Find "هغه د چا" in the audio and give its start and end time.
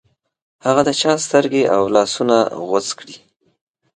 0.65-1.11